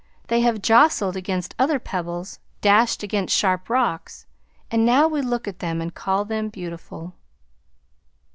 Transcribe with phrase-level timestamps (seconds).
[0.29, 4.25] They have jostled against other pebbles, dashed against sharp rocks,
[4.71, 7.13] and now we look at them and call them beautiful."